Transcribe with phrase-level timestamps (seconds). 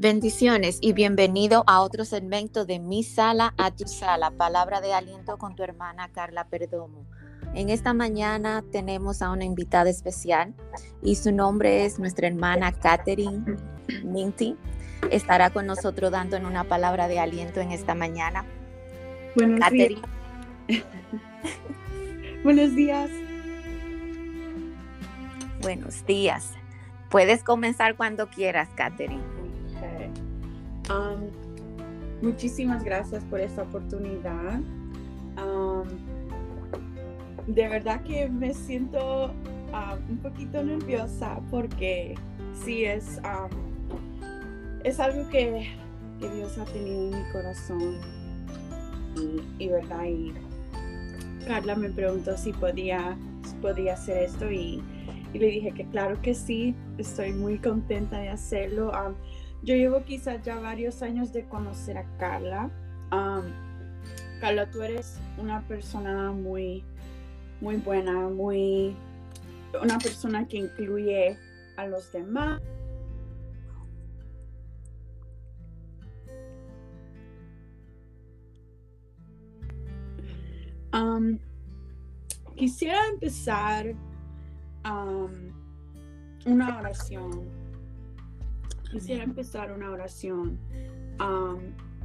[0.00, 5.38] Bendiciones y bienvenido a otro segmento de Mi Sala a Tu Sala, palabra de aliento
[5.38, 7.04] con tu hermana Carla Perdomo.
[7.52, 10.54] En esta mañana tenemos a una invitada especial
[11.02, 13.56] y su nombre es nuestra hermana Catherine
[14.04, 14.56] Minty.
[15.10, 18.46] Estará con nosotros dándonos una palabra de aliento en esta mañana.
[19.34, 20.00] Buenos días.
[22.44, 23.10] Buenos días.
[25.60, 26.52] Buenos días.
[27.10, 29.37] Puedes comenzar cuando quieras, Catherine.
[32.22, 34.60] Muchísimas gracias por esta oportunidad.
[37.46, 42.14] De verdad que me siento um, un poquito nerviosa porque
[42.62, 43.20] sí es,
[44.84, 45.70] es algo que,
[46.18, 47.96] Dios ha tenido en mi corazón.
[49.58, 50.34] Y, verdad, y
[51.46, 53.16] Carla me preguntó si podía,
[53.62, 54.82] podía hacer esto y,
[55.32, 58.92] y, le dije que claro que sí, estoy muy contenta de hacerlo.
[59.62, 62.70] Yo llevo quizás ya varios años de conocer a Carla.
[64.40, 66.84] Carla, tú eres una persona muy,
[67.60, 68.94] muy buena, muy,
[69.82, 71.36] una persona que incluye
[71.76, 72.60] a los demás.
[82.56, 83.94] quisiera empezar
[86.44, 87.67] una oración
[88.90, 90.58] quisiera empezar una oración,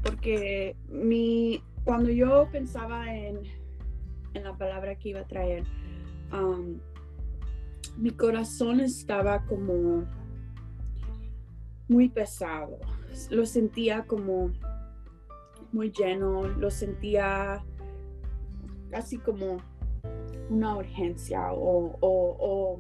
[0.04, 3.40] porque mi, cuando yo pensaba en,
[4.34, 5.64] en, la palabra que iba a traer,
[7.98, 10.06] mi corazón estaba como
[11.88, 12.80] muy pesado,
[13.30, 14.52] lo sentía como
[15.72, 17.64] muy lleno, lo sentía
[18.90, 19.58] casi como
[20.50, 22.80] una urgencia o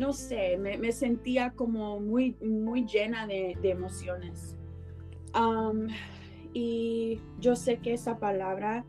[0.00, 4.56] no sé, me, sentía como muy, muy llena de, emociones.
[6.54, 8.86] y yo sé que esa palabra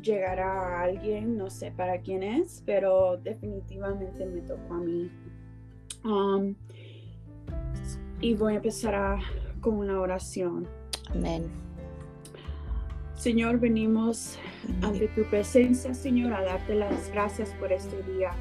[0.00, 5.10] llegará a alguien, no sé para quién es, pero definitivamente me tocó a mí.
[8.22, 9.18] y voy a empezar
[9.60, 10.66] con una oración.
[11.10, 11.44] Amén.
[13.16, 14.38] Señor, venimos
[14.80, 18.32] ante tu presencia, Señor, a darte las gracias por este día.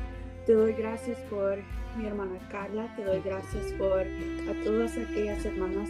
[0.46, 1.60] Te doy gracias por
[1.98, 5.90] mi hermana Carla, te doy gracias por a todas aquellas hermanas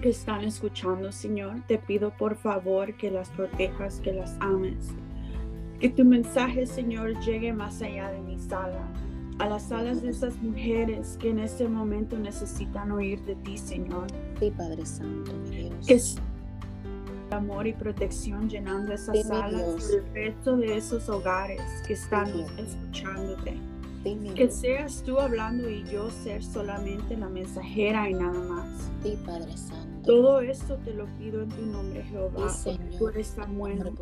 [0.00, 1.60] que están escuchando, Señor.
[1.66, 4.88] Te pido por favor que las protejas, que las ames.
[5.78, 8.88] Que tu mensaje, Señor, llegue más allá de mi sala,
[9.38, 14.06] a las salas de esas mujeres que en este momento necesitan oír de ti, Señor.
[14.38, 15.32] Sí, Padre Santo,
[15.86, 16.00] Que
[17.32, 22.28] amor y protección llenando esas salas y el resto de esos hogares que están
[22.58, 23.58] escuchándote.
[24.34, 28.90] que seas tú hablando y yo ser solamente la mensajera y nada más.
[29.02, 29.92] Sí, Padre Santo.
[30.04, 32.52] Todo esto te lo pido en tu nombre, Jehová.
[32.98, 33.92] tú eres tan bueno.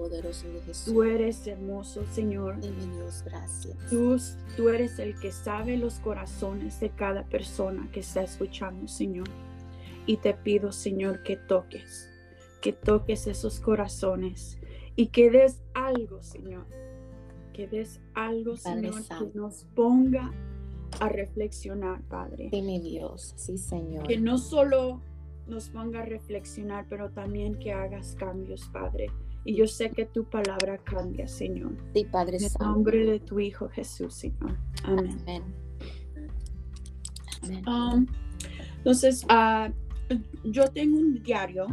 [0.84, 2.58] Tú eres hermoso, Señor.
[2.60, 3.76] Dios, gracias.
[3.90, 4.16] Tú,
[4.56, 9.28] tú eres el que sabe los corazones de cada persona que está escuchando, Señor.
[10.06, 12.09] Y te pido, Señor, que toques
[12.60, 14.58] que toques esos corazones
[14.96, 16.66] y que des algo, Señor.
[17.52, 20.32] Que des algo, Señor, que nos ponga
[21.00, 22.48] a reflexionar, Padre.
[22.50, 24.06] Sí, mi Dios, sí, Señor.
[24.06, 25.00] Que no solo
[25.46, 29.10] nos ponga a reflexionar, pero también que hagas cambios, Padre.
[29.44, 31.72] Y yo sé que tu palabra cambia, Señor.
[31.94, 34.56] Sí, Padre En el nombre de tu Hijo Jesús, Señor.
[34.84, 35.42] Amén.
[37.42, 37.64] Amén.
[37.66, 38.06] Um,
[38.78, 39.72] entonces, uh,
[40.44, 41.66] yo tengo un diario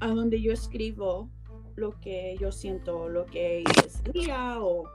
[0.00, 1.30] a donde yo escribo
[1.76, 4.88] lo que yo siento, lo que hice día o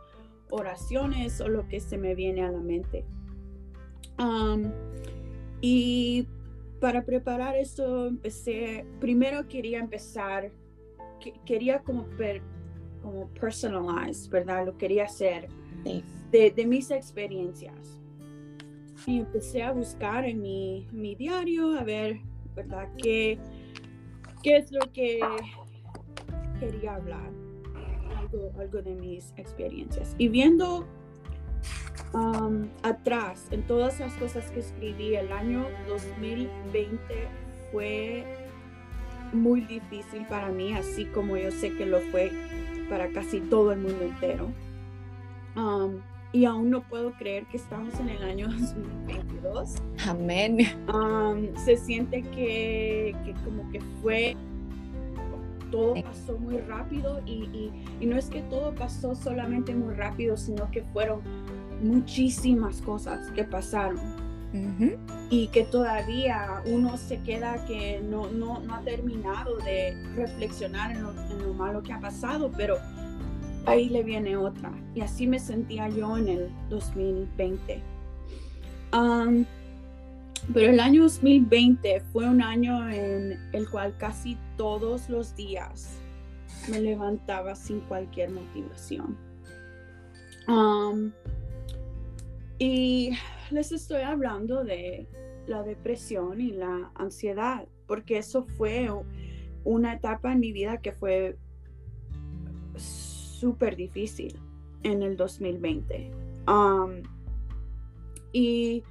[0.50, 3.06] oraciones o lo que se me viene a la mente.
[5.62, 6.28] y
[6.80, 10.52] para preparar esto empecé, primero quería empezar,
[11.46, 12.42] quería como, per,
[13.04, 14.66] como personalize, ¿verdad?
[14.66, 15.48] Lo quería hacer
[16.32, 18.00] de, de, mis experiencias.
[19.06, 22.20] Y empecé a buscar en mi, mi diario, a ver,
[22.56, 22.90] ¿verdad?
[22.98, 23.40] ¿Qué,
[24.42, 25.20] qué es lo que
[26.60, 27.30] quería hablar,
[28.58, 30.16] algo, de mis experiencias.
[30.18, 30.86] Y viendo
[32.14, 37.00] um, atrás en todas las cosas que escribí, el año 2020
[37.72, 38.26] fue
[39.34, 42.32] muy difícil para mí, así como yo sé que lo fue
[42.90, 44.52] para casi todo el mundo entero.
[45.56, 46.02] Um,
[46.34, 49.76] y aún no puedo creer que estamos en el año 2022.
[50.08, 50.60] Amén.
[50.94, 54.36] Um, se siente que, que, como que fue,
[55.72, 60.70] todo pasó muy rápido y, y, no es que todo pasó solamente muy rápido, sino
[60.70, 61.22] que fueron
[61.82, 64.00] muchísimas cosas que pasaron.
[65.30, 71.04] y que todavía uno se queda que no, no, no ha terminado de reflexionar en
[71.04, 72.76] lo, en lo, malo que ha pasado, pero
[73.66, 74.72] ahí le viene otra.
[74.96, 77.82] Y así me sentía yo en el 2020.
[80.54, 85.98] pero el año 2020 fue un año en el cual casi todos los días
[86.70, 89.18] me levantaba sin cualquier motivación.
[92.60, 93.12] y
[93.52, 95.08] les estoy hablando de
[95.48, 98.90] la depresión y la ansiedad, porque eso fue
[99.64, 101.38] una etapa en mi vida que fue
[103.42, 104.40] súper difícil
[104.84, 106.12] en el 2020.
[108.34, 108.84] y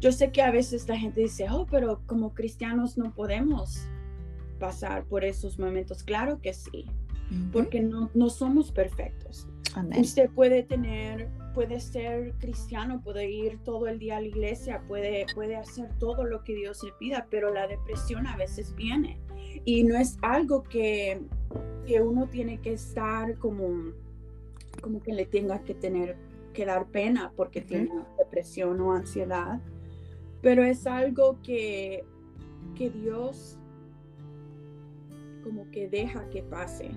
[0.00, 3.82] yo sé que a veces la gente dice, oh, pero como cristianos no podemos
[4.58, 6.02] pasar por esos momentos.
[6.02, 6.86] Claro que sí,
[7.52, 9.46] porque no, no somos perfectos.
[9.98, 15.26] Usted puede tener puede ser cristiano, puede ir todo el día a la iglesia, puede,
[15.34, 19.18] puede hacer todo lo que Dios le pida, pero la depresión a veces viene.
[19.64, 21.20] Y no es algo que,
[21.86, 23.92] que uno tiene que estar como,
[24.80, 26.16] como que le tenga que tener
[26.52, 29.60] que dar pena porque tiene depresión o ansiedad,
[30.42, 32.04] pero es algo que,
[32.74, 33.56] que Dios
[35.44, 36.90] como que deja que pase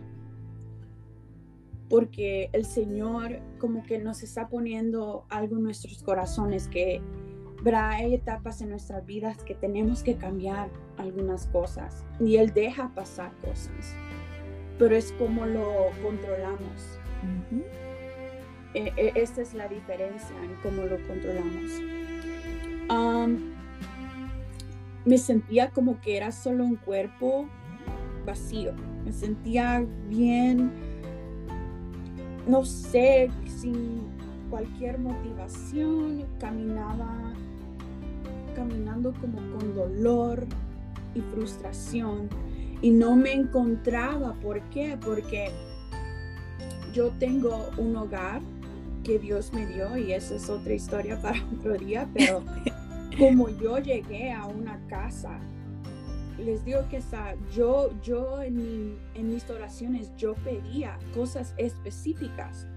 [1.93, 7.03] porque el Señor como que nos está poniendo algo en nuestros corazones que
[7.71, 13.31] hay etapas en nuestras vidas que tenemos que cambiar algunas cosas y Él deja pasar
[13.41, 13.93] cosas,
[14.79, 16.97] pero es como lo controlamos.
[18.73, 21.79] E, e, esta es la diferencia en cómo lo controlamos.
[25.05, 27.47] me sentía como que era solo un cuerpo
[28.25, 28.73] vacío,
[29.05, 30.71] me sentía bien
[32.47, 34.01] no sé, sin
[34.49, 37.33] cualquier motivación, caminaba
[38.55, 40.45] caminando como con dolor
[41.15, 42.29] y frustración
[42.81, 44.33] y no me encontraba.
[44.35, 44.97] ¿Por qué?
[45.03, 45.49] Porque
[46.93, 48.41] yo tengo un hogar
[49.03, 52.43] que Dios me dio y esa es otra historia para otro día, pero
[53.17, 55.39] como yo llegué a una casa
[56.43, 57.01] les digo que
[57.53, 62.67] yo, yo en, mis oraciones, yo pedía cosas específicas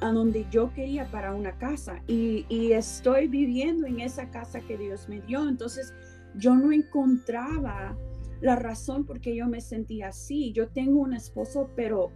[0.00, 5.08] a donde yo quería para una casa y, estoy viviendo en esa casa que Dios
[5.08, 5.48] me dio.
[5.48, 5.94] Entonces
[6.36, 7.96] yo no encontraba
[8.40, 10.52] la razón por qué yo me sentía así.
[10.52, 12.10] Yo tengo un esposo, pero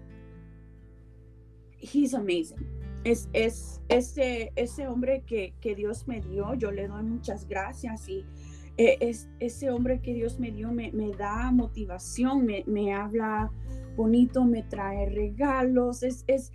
[1.81, 2.66] he's amazing.
[3.04, 8.08] Es, es ese, ese hombre que, que Dios me dio, yo le doy muchas gracias
[8.08, 8.26] y
[8.78, 13.50] e, es, ese hombre que Dios me dio me, da motivación, me, habla
[13.96, 16.52] bonito, me trae regalos, es, es,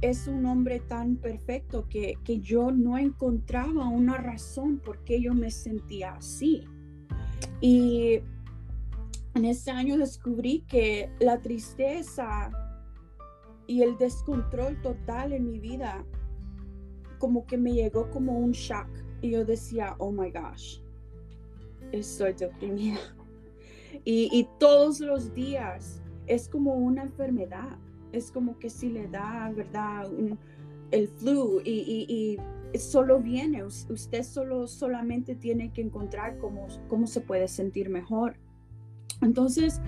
[0.00, 5.34] es un hombre tan perfecto que, que, yo no encontraba una razón por qué yo
[5.34, 6.64] me sentía así.
[7.60, 8.20] Y
[9.34, 12.50] en ese año descubrí que la tristeza
[13.66, 16.02] y el descontrol total en mi vida
[17.18, 18.88] como que me llegó como un shock
[19.20, 20.80] y yo decía, oh my gosh,
[21.92, 22.98] estoy deprimida.
[24.04, 27.78] Y, y, todos los días es como una enfermedad.
[28.12, 30.08] Es como que si le da, ¿verdad?
[30.90, 32.38] el flu y,
[32.72, 33.64] y, solo viene.
[33.64, 38.36] Usted solo solamente tiene que encontrar cómo, cómo se puede sentir mejor.
[39.20, 39.80] Entonces,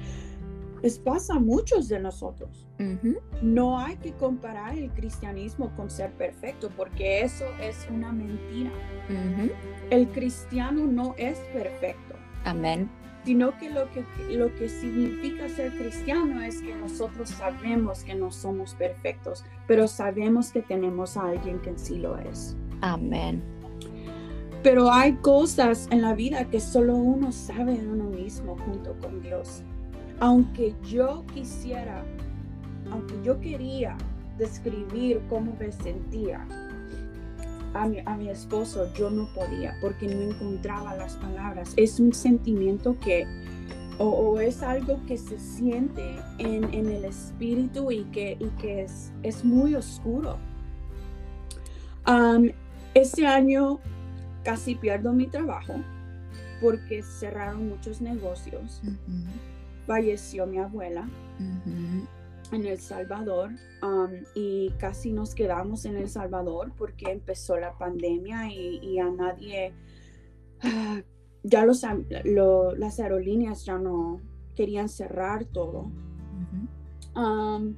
[0.83, 2.67] les pasa a muchos de nosotros.
[3.43, 8.71] No hay que comparar el cristianismo con ser perfecto, porque eso es una mentira.
[9.91, 12.15] El cristiano no es perfecto.
[12.45, 12.91] Amén.
[13.25, 18.31] Sino que lo, que lo que significa ser cristiano es que nosotros sabemos que no
[18.31, 22.57] somos perfectos, pero sabemos que tenemos a alguien que sí lo es.
[22.81, 23.43] Amén.
[24.63, 29.21] Pero hay cosas en la vida que solo uno sabe de uno mismo junto con
[29.21, 29.65] Dios
[30.21, 32.05] aunque yo quisiera,
[32.91, 33.97] aunque yo quería
[34.39, 36.47] describir cómo me sentía
[37.75, 41.73] a mi, esposo, yo no podía porque no encontraba las palabras.
[41.77, 43.27] Es un sentimiento que,
[43.99, 49.75] o, es algo que se siente en, el espíritu y que, que es, es, muy
[49.75, 50.37] oscuro.
[52.95, 53.79] ese año
[54.43, 55.75] casi pierdo mi trabajo
[56.61, 58.83] porque cerraron muchos negocios
[59.87, 61.09] falleció mi abuela
[62.53, 63.51] en El Salvador
[63.83, 69.73] um, y casi nos quedamos en El Salvador porque empezó la pandemia y, a nadie,
[70.63, 71.01] ah,
[71.43, 71.85] ya los,
[72.25, 74.21] las aerolíneas ya no
[74.55, 75.91] querían cerrar todo.
[77.15, 77.75] Um,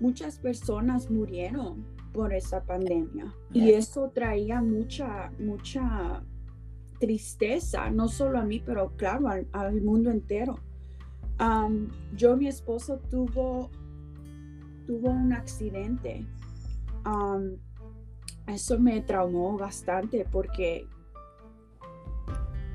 [0.00, 6.22] muchas personas murieron por esa pandemia y eso traía mucha, mucha
[6.98, 10.60] tristeza, no solo a mí, pero claro, al, mundo entero.
[12.14, 13.70] Yo, mi esposo tuvo,
[14.86, 16.26] tuvo un accidente.
[18.46, 20.86] eso me traumó bastante porque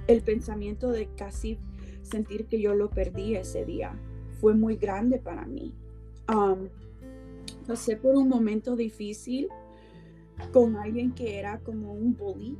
[0.07, 1.59] el pensamiento de casi
[2.01, 3.99] sentir que yo lo perdí ese día
[4.39, 5.73] fue muy grande para mí.
[7.65, 9.49] pasé por un momento difícil
[10.53, 12.57] con alguien que era como un bully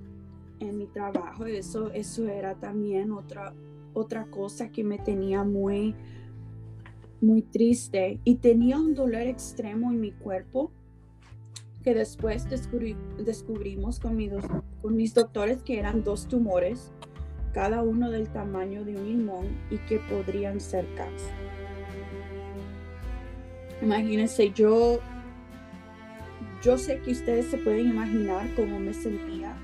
[0.59, 1.45] en mi trabajo.
[1.45, 3.53] Eso, eso era también otra,
[3.97, 5.95] otra cosa que me tenía muy,
[7.21, 8.19] muy triste.
[8.23, 10.71] Y tenía un dolor extremo en mi cuerpo
[11.83, 14.17] que después descubrimos con,
[14.81, 16.91] con mis doctores que eran dos tumores,
[17.53, 21.33] cada uno del tamaño de un limón y que podrían ser cáncer.
[23.81, 24.99] Imagínense, yo,
[26.61, 29.55] yo sé que ustedes se pueden imaginar cómo me sentía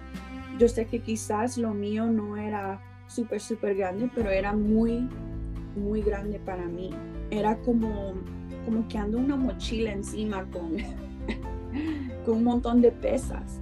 [0.60, 2.80] yo sé que quizás lo mío no era
[3.14, 5.08] súper, súper grande, pero era muy,
[5.76, 6.92] muy grande para mí.
[7.30, 8.14] Era como,
[8.66, 10.78] como que ando una mochila encima con,
[12.26, 13.60] con un montón de pesas.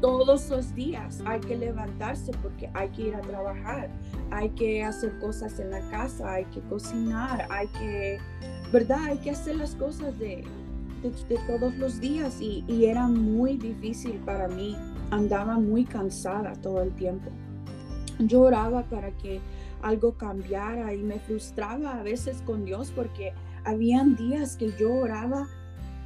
[0.00, 3.90] Todos los días hay que levantarse porque hay que ir a trabajar,
[4.30, 8.18] hay que hacer cosas en la casa, hay que cocinar, hay que,
[8.72, 9.04] ¿verdad?
[9.04, 10.44] Hay que hacer las cosas de,
[11.02, 14.74] de, todos los días y, y, era muy difícil para mí
[15.10, 17.30] andaba muy cansada todo el tiempo.
[18.28, 19.40] Yo oraba para que
[19.82, 23.32] algo cambiara y me frustraba a veces con Dios porque
[23.64, 25.48] habían días que yo oraba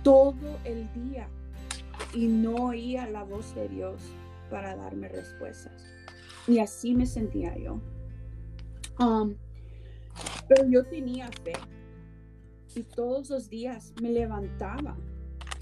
[0.03, 1.29] todo el día
[2.15, 4.01] y no oía la voz de Dios
[4.51, 5.85] para darme respuestas.
[6.47, 7.81] Y así me sentía yo.
[8.99, 9.35] Um,
[10.49, 11.53] pero yo tenía fe
[12.75, 14.97] y todos los días me levantaba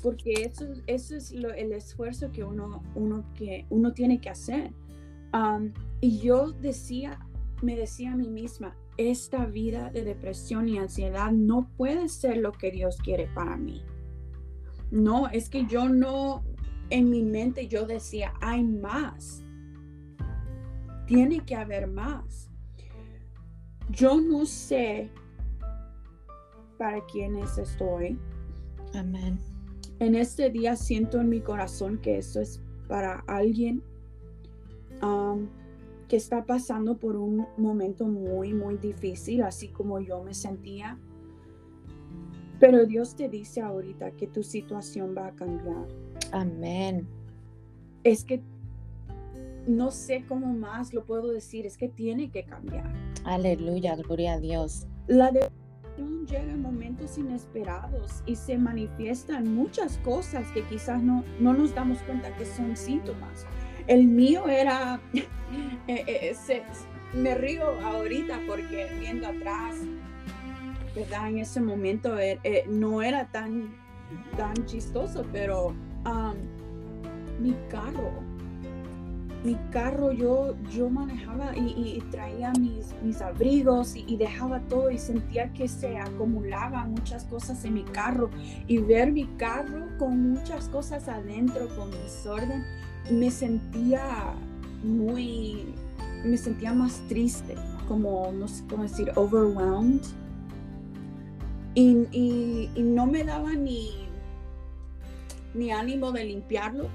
[0.04, 4.70] porque eso, eso es el esfuerzo que uno, uno, que uno tiene que hacer.
[6.04, 7.18] Y yo decía,
[7.62, 12.52] me decía a mí misma, esta vida de depresión y ansiedad no puede ser lo
[12.52, 13.82] que Dios quiere para mí.
[14.90, 16.44] No, es que yo no,
[16.90, 19.42] en mi mente yo decía, hay más.
[21.06, 22.50] Tiene que haber más.
[23.88, 25.10] Yo no sé
[26.76, 28.18] para quiénes estoy.
[28.92, 29.38] Amén.
[30.00, 33.82] En este día siento en mi corazón que esto es para alguien
[36.06, 40.98] que está pasando por un momento muy, muy difícil, así como yo me sentía.
[42.60, 45.86] Pero Dios te dice ahorita que tu situación va a cambiar.
[46.32, 47.06] Amén.
[48.04, 48.42] Es que
[49.66, 52.92] no sé cómo más lo puedo decir, es que tiene que cambiar.
[53.24, 54.86] Aleluya, gloria a Dios.
[55.06, 55.48] La de
[56.26, 61.98] llega en momentos inesperados y se manifiestan muchas cosas que quizás no, no nos damos
[62.02, 63.46] cuenta que son síntomas.
[63.86, 65.00] El mío era,
[65.88, 66.62] eh, eh,
[67.12, 69.76] me río ahorita porque viendo atrás,
[70.94, 71.28] ¿verdad?
[71.28, 73.74] En ese momento eh, no era tan,
[74.36, 75.68] tan chistoso, pero
[76.04, 76.34] um,
[77.40, 78.34] mi carro
[79.44, 85.52] mi carro yo, yo manejaba y, traía mis, mis abrigos y, dejaba todo y sentía
[85.52, 88.30] que se acumulaban muchas cosas en mi carro
[88.66, 92.64] y ver mi carro con muchas cosas adentro, con desorden,
[93.10, 94.34] me sentía
[94.84, 95.64] muy,
[96.24, 97.54] me sentía más triste,
[97.88, 100.02] como, no sé cómo decir, overwhelmed.
[101.76, 104.06] Y, y no me daba ni,
[105.54, 106.88] ni ánimo de limpiarlo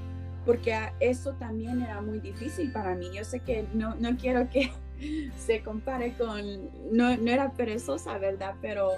[0.49, 3.09] porque eso también era muy difícil para mí.
[3.13, 4.71] Yo sé que no, no quiero que
[5.37, 6.41] se compare con,
[6.91, 8.55] no, no, era perezosa, ¿verdad?
[8.59, 8.93] Pero,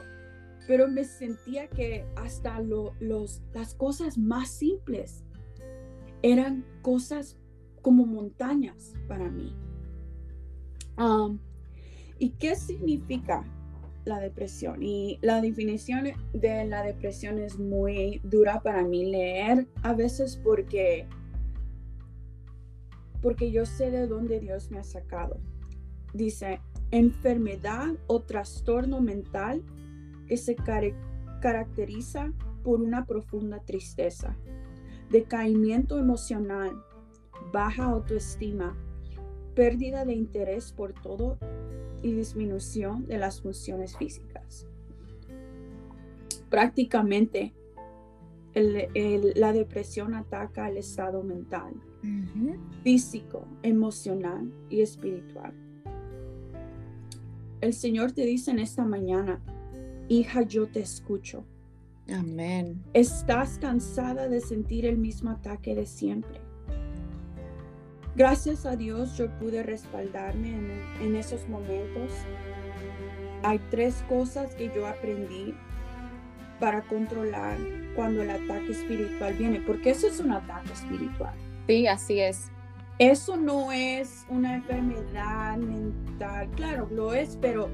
[0.65, 5.25] pero me sentía que hasta lo, los, las cosas más simples
[6.21, 7.37] eran cosas
[7.81, 9.55] como montañas para mí.
[12.19, 13.43] ¿Y qué significa
[14.05, 14.83] la depresión?
[14.83, 21.07] Y la definición de la depresión es muy dura para mí leer a veces porque
[23.21, 25.39] porque yo sé de dónde Dios me ha sacado.
[26.13, 26.59] Dice,
[26.91, 29.63] enfermedad o trastorno mental
[30.27, 30.55] que se
[31.41, 32.33] caracteriza
[32.63, 34.35] por una profunda tristeza,
[35.09, 36.83] decaimiento emocional,
[37.51, 38.77] baja autoestima,
[39.55, 41.37] pérdida de interés por todo
[42.01, 44.67] y disminución de las funciones físicas.
[46.49, 47.53] Prácticamente
[48.53, 51.73] la depresión ataca el estado mental
[52.83, 55.53] físico, emocional y espiritual.
[57.61, 59.39] El Señor te dice en esta mañana,
[60.09, 61.45] hija, yo te escucho.
[62.11, 62.83] Amén.
[62.93, 66.40] Estás cansada de sentir el mismo ataque de siempre.
[68.13, 70.53] Gracias a Dios yo pude respaldarme
[70.99, 72.11] en, esos momentos.
[73.43, 75.55] Hay tres cosas que yo aprendí
[76.59, 77.57] para controlar
[77.95, 81.33] cuando el ataque espiritual viene, porque eso es un ataque espiritual.
[81.67, 82.51] Sí, así es.
[82.99, 87.69] Eso no es una enfermedad mental, claro, lo es, pero,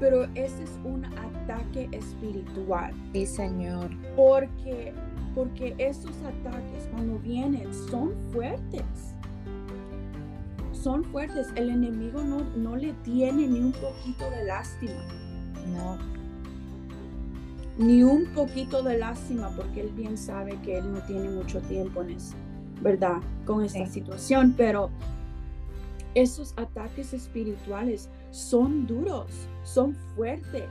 [0.00, 2.92] pero ese es un ataque espiritual.
[3.12, 3.88] Sí, Señor.
[4.16, 4.92] Porque,
[5.34, 9.13] porque esos ataques cuando vienen son fuertes
[10.84, 11.48] son fuertes.
[11.56, 15.02] El enemigo no, no le tiene ni un poquito de lástima.
[15.72, 15.96] No.
[17.78, 22.02] Ni un poquito de lástima porque él bien sabe que él no tiene mucho tiempo
[22.02, 22.34] en eso,
[22.82, 23.16] ¿verdad?
[23.46, 24.54] Con esta situación.
[24.56, 24.90] Pero
[26.14, 29.30] esos ataques espirituales son duros,
[29.64, 30.68] son fuertes,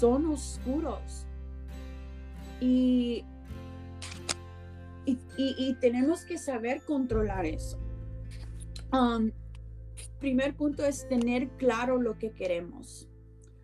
[0.00, 1.26] son oscuros.
[2.60, 3.24] Y,
[5.06, 7.78] y, y, tenemos que saber controlar eso.
[10.20, 13.08] Primer punto es tener claro lo que queremos.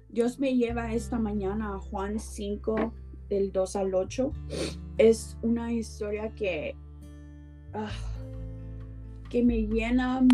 [0.09, 2.93] Dios me lleva esta mañana a Juan 5,
[3.29, 4.33] del 2 al 8.
[4.99, 6.77] Es una historia que,
[7.73, 7.91] ah,
[9.29, 10.27] que me llena,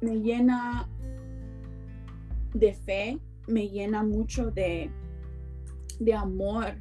[0.00, 0.88] me llena
[2.54, 4.90] de fe, me llena mucho de,
[6.00, 6.80] de amor.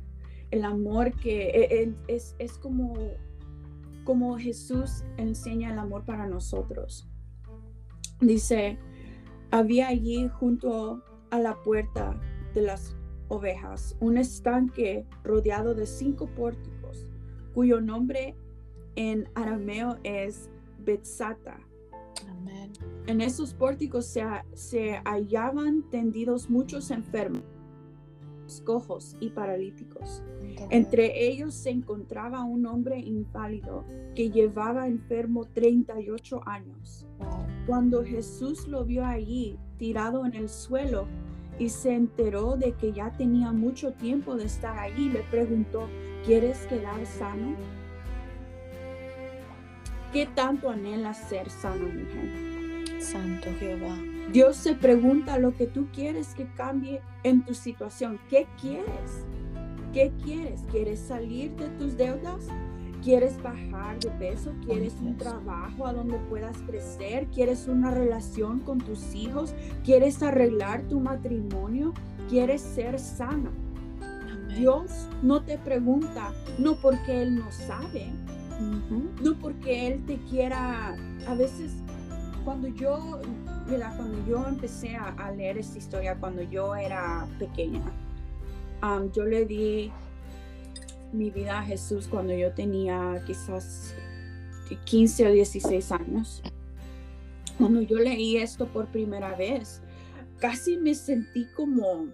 [0.51, 2.93] El amor que e, e, es, es como,
[4.05, 7.09] como Jesús enseña el amor para nosotros.
[8.21, 8.77] Dice,
[9.51, 12.19] había allí junto a la puerta
[12.53, 12.95] de las
[13.27, 17.07] ovejas un estanque rodeado de cinco pórticos,
[17.53, 18.35] cuyo nombre
[18.95, 21.59] en arameo es Betzata.
[23.07, 27.43] En esos pórticos se, se hallaban tendidos muchos enfermos,
[28.63, 30.23] cojos y paralíticos.
[30.69, 33.83] Entre ellos se encontraba un hombre inválido
[34.15, 37.07] que llevaba enfermo 38 años.
[37.65, 41.07] Cuando Jesús lo vio allí, tirado en el suelo,
[41.57, 45.87] y se enteró de que ya tenía mucho tiempo de estar allí, le preguntó,
[46.25, 47.55] ¿quieres quedar sano?
[50.11, 53.01] ¿Qué tanto anhelas ser sano, mujer?
[53.01, 53.97] Santo Jehová.
[54.31, 58.19] Dios se pregunta lo que tú quieres que cambie en tu situación.
[58.29, 59.25] ¿Qué quieres?
[59.93, 60.61] ¿Qué quieres?
[60.71, 62.47] ¿Quieres salir de tus deudas?
[63.05, 64.51] ¿Quieres bajar de peso?
[64.65, 67.27] ¿Quieres un trabajo a donde puedas crecer?
[67.27, 69.53] ¿Quieres una relación con tus hijos?
[69.83, 71.93] ¿Quieres arreglar tu matrimonio?
[72.27, 73.51] ¿Quieres ser sana?
[74.57, 78.11] Dios no te pregunta, no porque Él no sabe,
[79.21, 80.95] no porque Él te quiera,
[81.27, 81.73] a veces
[82.43, 83.21] cuando yo,
[83.69, 87.83] mira, cuando yo empecé a, leer esta historia, cuando yo era pequeña,
[89.13, 89.91] yo le di
[91.11, 93.95] mi vida a Jesús cuando yo tenía quizás
[94.85, 96.41] 15 o 16 años.
[97.57, 99.81] Cuando yo leí esto por primera vez,
[100.39, 102.07] casi me sentí como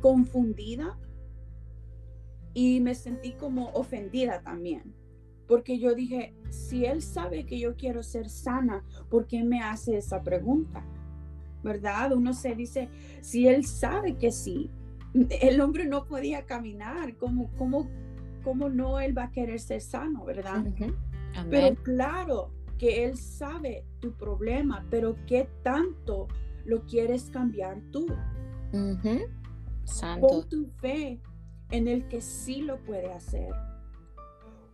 [0.00, 0.98] confundida
[2.54, 4.94] y me sentí como ofendida también.
[5.46, 9.96] Porque yo dije, si Él sabe que yo quiero ser sana, ¿por qué me hace
[9.96, 10.84] esa pregunta?
[11.62, 12.12] ¿Verdad?
[12.12, 12.88] Uno se dice,
[13.20, 14.70] si Él sabe que sí,
[15.40, 17.88] el hombre no podía caminar, ¿cómo, cómo
[18.48, 20.64] ¿cómo no Él va a querer ser sano, verdad?
[21.50, 26.28] Pero claro que Él sabe tu problema, pero ¿qué tanto
[26.64, 28.06] lo quieres cambiar tú?
[29.84, 30.26] Santo.
[30.26, 31.20] Pon tu fe
[31.70, 33.50] en el que sí lo puede hacer.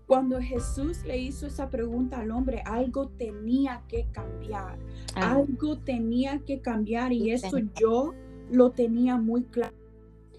[0.07, 4.79] Cuando Jesús le hizo esa pregunta al hombre, algo tenía que cambiar.
[5.17, 8.13] Algo tenía que cambiar y eso yo
[8.51, 9.75] lo tenía muy claro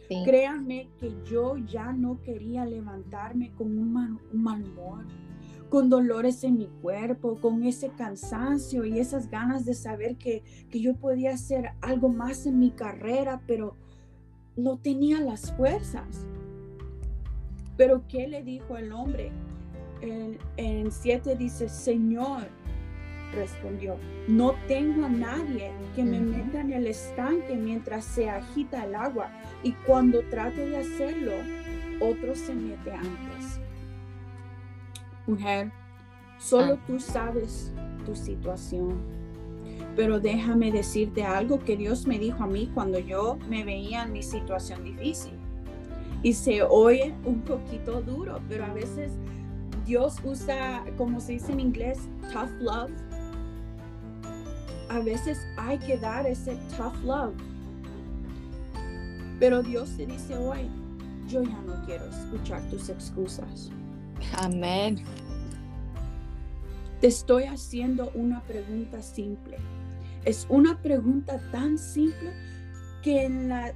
[0.07, 5.05] Créanme que yo ya no quería levantarme con un mal, humor,
[5.69, 10.79] con dolores en mi cuerpo, con ese cansancio y esas ganas de saber que, que
[10.79, 13.75] yo podía hacer algo más en mi carrera, pero
[14.55, 16.25] no tenía las fuerzas.
[17.77, 19.31] Pero ¿qué le dijo el hombre?
[20.57, 22.47] En 7 dice, Señor,
[23.33, 28.95] respondió, no tengo a nadie que me meta en el estanque mientras se agita el
[28.95, 29.29] agua
[29.63, 31.33] y cuando trate de hacerlo,
[32.01, 33.59] otro se mete antes.
[35.27, 35.71] Mujer,
[36.38, 36.83] solo ah.
[36.85, 37.73] tú sabes
[38.05, 38.99] tu situación.
[39.95, 44.11] Pero déjame decirte algo que Dios me dijo a mí cuando yo me veía en
[44.11, 45.33] mi situación difícil.
[46.21, 49.13] Y se oye un poquito duro, pero a veces
[49.85, 51.99] Dios usa, como se dice en inglés,
[52.33, 52.91] tough love
[54.95, 57.34] a veces hay que dar ese tough love.
[59.39, 60.69] Pero Dios te dice hoy,
[61.27, 63.69] yo ya no quiero escuchar tus excusas.
[64.38, 65.03] Amén.
[67.01, 69.58] Te estoy haciendo una pregunta simple.
[70.23, 72.31] Es una pregunta tan simple
[73.03, 73.73] que en, la,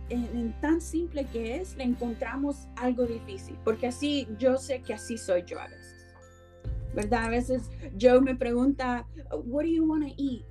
[0.61, 5.43] tan simple que es le encontramos algo difícil, porque así yo sé que así soy
[5.45, 5.95] yo a veces.
[6.95, 7.25] ¿Verdad?
[7.25, 9.05] A veces Joe me pregunta,
[9.45, 10.45] what do you want to eat?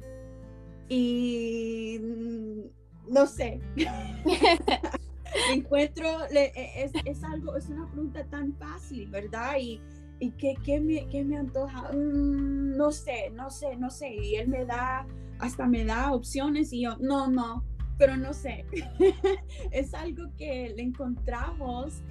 [0.89, 3.61] Y mm, no sé.
[5.53, 9.57] Encuentro, e, es, es, algo, es una pregunta tan fácil, ¿verdad?
[9.61, 9.81] Y,
[10.21, 11.91] y ¿qué, qué, me, qué me antoja?
[11.93, 14.15] Mm, no sé, no sé, no sé.
[14.15, 15.07] Y él me da,
[15.39, 17.65] hasta me da opciones y yo, no, no,
[17.99, 18.65] pero no sé.
[19.71, 22.03] es algo que le encontramos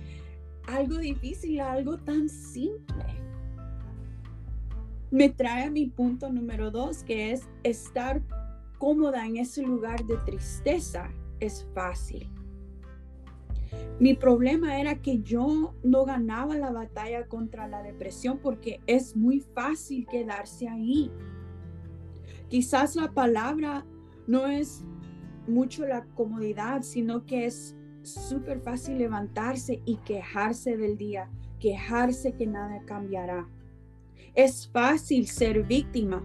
[0.67, 3.05] algo difícil, algo tan simple.
[5.09, 8.21] Me trae a mi punto número dos, que es estar
[8.77, 11.09] cómoda en ese lugar de tristeza
[11.39, 12.29] es fácil.
[13.99, 19.39] Mi problema era que yo no ganaba la batalla contra la depresión porque es muy
[19.39, 21.11] fácil quedarse ahí.
[22.47, 23.85] Quizás la palabra
[24.27, 24.85] no es
[25.47, 32.45] mucho la comodidad, sino que es súper fácil levantarse y quejarse del día, quejarse que
[32.45, 33.47] nada cambiará.
[34.37, 36.21] Es fácil ser víctima.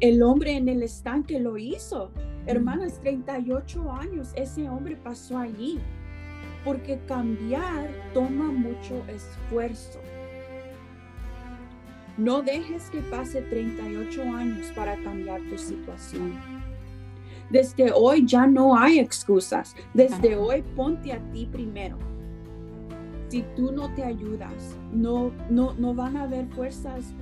[0.00, 2.10] El hombre en el estanque lo hizo.
[2.46, 5.78] Hermanas, 38 años ese hombre pasó allí.
[6.64, 10.00] Porque cambiar toma mucho esfuerzo.
[12.16, 16.32] No dejes que pase 38 años para cambiar tu situación.
[17.50, 19.76] Desde hoy ya no hay excusas.
[19.92, 21.98] Desde hoy ponte a ti primero.
[23.28, 27.14] Si tú no te ayudas, no, no, no van a haber fuerzas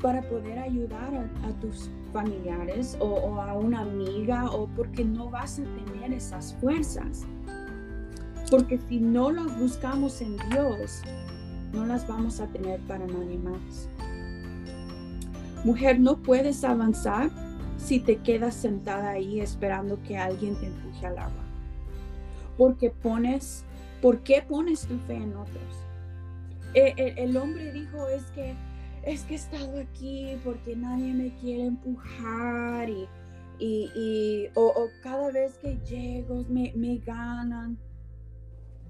[0.00, 5.64] para poder ayudar a, tus familiares o, a una amiga o porque no vas a
[5.64, 7.24] tener esas fuerzas.
[8.50, 11.02] Porque si no las buscamos en Dios,
[11.72, 13.88] no las vamos a tener para nadie más.
[15.64, 17.30] Mujer, no puedes avanzar
[17.76, 21.44] si te quedas sentada ahí esperando que alguien te empuje al agua.
[22.56, 23.64] Porque pones,
[24.00, 25.88] ¿por qué pones tu fe en otros?
[26.74, 28.54] E, e, el, hombre dijo es que
[29.02, 33.08] es que he estado aquí porque nadie me quiere empujar y,
[33.58, 37.78] y, o, cada vez que llego me, me ganan.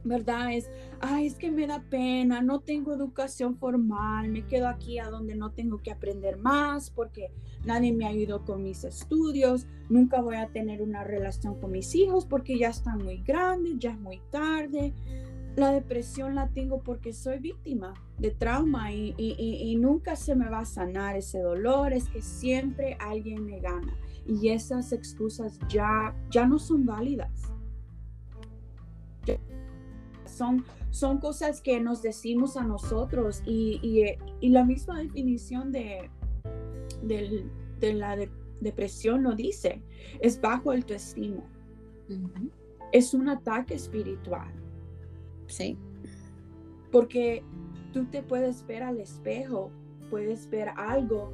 [0.04, 0.52] ¿verdad?
[0.52, 5.10] Es, ay, es que me da pena, no tengo educación formal, me quedo aquí a
[5.10, 7.30] donde no tengo que aprender más porque
[7.64, 12.26] nadie me ayudó con mis estudios, nunca voy a tener una relación con mis hijos
[12.26, 14.94] porque ya están muy grandes, ya es muy tarde.
[15.56, 20.60] La depresión la tengo porque soy víctima de trauma y, y nunca se me va
[20.60, 23.96] a sanar ese dolor, es que siempre alguien me gana.
[24.26, 27.52] Y esas excusas ya, ya no son válidas.
[30.26, 36.10] Son, son cosas que nos decimos a nosotros y, la misma definición de,
[37.02, 38.16] de, la
[38.60, 39.82] depresión lo dice,
[40.20, 40.94] es bajo el tu
[42.92, 44.52] Es un ataque espiritual.
[45.48, 45.76] Sí.
[46.92, 47.42] Porque
[47.92, 49.70] tú te puedes ver al espejo,
[50.10, 51.32] puedes ver algo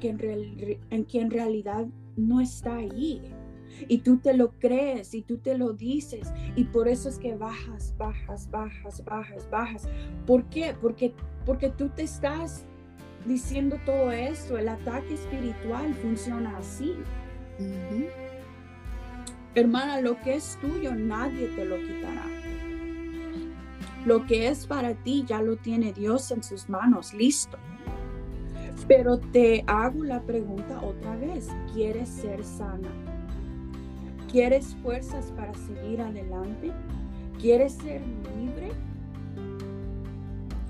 [0.00, 3.22] que en, en que en realidad no está ahí
[3.88, 7.36] y tú te lo crees y tú te lo dices y por eso es que
[7.36, 9.88] bajas, bajas, bajas, bajas, bajas.
[10.26, 10.74] ¿Por qué?
[10.80, 11.14] Porque,
[11.46, 12.64] porque tú te estás
[13.26, 16.94] diciendo todo esto, el ataque espiritual funciona así.
[19.54, 22.39] Hermana, lo que es tuyo nadie te lo quitará.
[24.04, 27.58] Lo que es para ti ya lo tiene Dios en sus manos, listo.
[28.88, 32.88] Pero te hago la pregunta otra vez, ¿quieres ser sana?
[34.30, 36.72] ¿Quieres fuerzas para seguir adelante?
[37.40, 38.00] ¿Quieres ser
[38.38, 38.70] libre?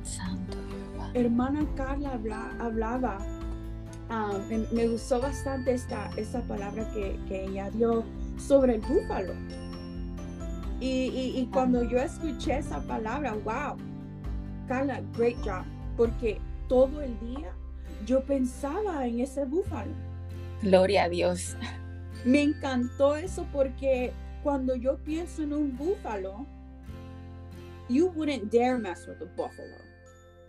[0.03, 0.57] Santo
[1.15, 2.19] Hermana Carla
[2.59, 3.19] hablaba,
[4.09, 4.39] ah,
[4.73, 8.05] me, gustó bastante esta, esta palabra que, ella dio
[8.39, 9.33] sobre el búfalo.
[10.81, 13.77] Y, cuando yo escuché esa palabra, wow,
[14.67, 15.65] Carla, great job,
[15.97, 17.53] porque todo el día
[18.07, 19.93] yo pensaba en ese búfalo.
[20.63, 21.57] Gloria a Dios.
[22.25, 24.13] Me encantó eso porque
[24.43, 26.47] cuando yo pienso en un búfalo,
[27.89, 29.77] you wouldn't dare mess with a buffalo.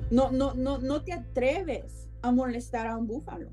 [0.10, 3.50] No, no, no, no te atreves a molestar a un búfalo.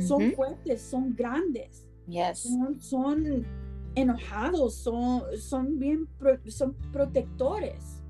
[0.00, 1.86] Son fuertes, son grandes.
[2.08, 2.48] Yes.
[2.80, 3.46] Son,
[3.96, 6.08] enojados, son, son bien,
[6.46, 8.02] son protectores.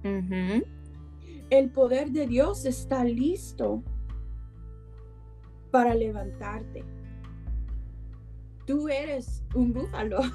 [1.51, 3.83] El poder de Dios está listo
[5.71, 6.85] para levantarte
[8.67, 10.21] tú eres un búfalo.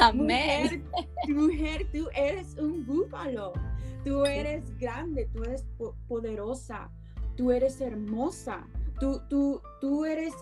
[0.00, 0.84] Amén.
[1.28, 3.52] Mujer, tú eres un búfalo.
[4.04, 5.66] Tú eres grande, tú eres
[6.08, 6.90] poderosa.
[7.36, 8.66] tú eres hermosa,
[8.98, 10.34] tú, tú, tú eres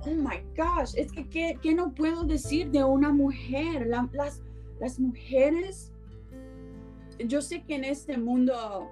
[0.00, 3.86] oh my gosh, es que ¿qué, no puedo decir de una mujer?
[3.86, 4.42] las,
[4.80, 5.92] las mujeres,
[7.18, 8.90] yo sé que en este mundo,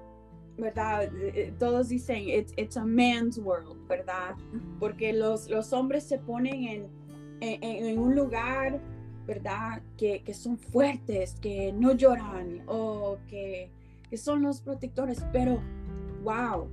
[0.56, 1.04] ¿verdad?
[1.04, 4.34] Eh, eh, todos dicen, it's, it's a man's world, ¿verdad?
[4.80, 8.80] Porque los, los hombres se ponen en, en, un lugar,
[9.26, 9.82] ¿verdad?
[9.96, 13.70] Que, que, son fuertes, que no lloran o que,
[14.08, 15.60] que son los protectores, pero,
[16.22, 16.68] wow,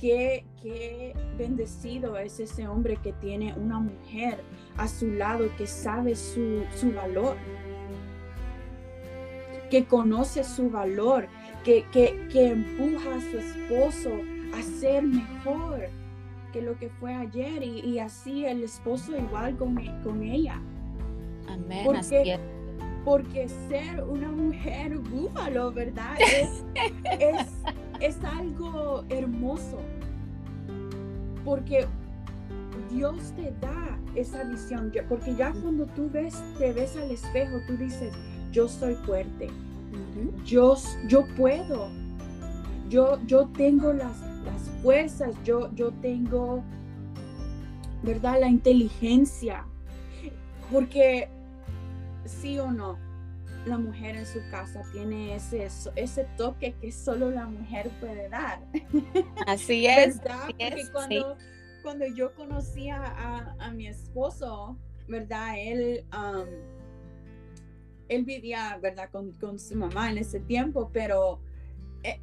[0.00, 0.44] Qué,
[1.36, 4.38] bendecido es ese hombre que tiene una mujer
[4.78, 7.36] a su lado que sabe su, valor,
[9.70, 11.28] que conoce su valor,
[11.64, 11.84] que,
[12.32, 14.10] empuja a su esposo
[14.58, 15.88] a ser mejor
[16.52, 20.60] que lo que fue ayer y, así el esposo igual con, con ella.
[21.46, 21.82] Amén.
[21.84, 22.40] Porque,
[23.04, 26.16] porque ser una mujer búfalo, ¿verdad?
[27.18, 27.46] es
[28.00, 29.78] es algo hermoso,
[31.44, 31.86] porque
[32.90, 37.76] Dios te da esa visión, porque ya cuando tú ves, te ves al espejo, tú
[37.76, 38.12] dices,
[38.52, 39.48] yo soy fuerte,
[40.44, 40.76] yo,
[41.08, 41.88] yo puedo,
[42.88, 46.64] yo, yo tengo las, las fuerzas, yo, yo tengo,
[48.02, 48.40] ¿verdad?
[48.40, 49.66] La inteligencia,
[50.72, 51.28] porque
[52.30, 52.98] sí o no,
[53.66, 58.60] la mujer en su casa tiene ese, ese toque que solo la mujer puede dar.
[59.46, 60.20] Así es.
[60.20, 61.36] Porque cuando,
[61.82, 63.02] cuando yo conocía
[63.58, 65.54] a, mi esposo, ¿verdad?
[65.58, 66.46] Él, um,
[68.08, 69.10] él vivía, ¿verdad?
[69.10, 71.40] Con, su mamá en ese tiempo, pero
[72.02, 72.20] eh,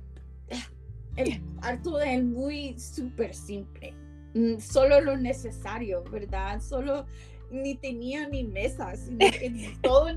[1.18, 3.94] el harto de él muy súper simple.
[4.34, 6.62] Mm, solo lo necesario, ¿verdad?
[6.62, 7.06] Solo
[7.50, 10.08] ni tenía ni mesas, sino que todo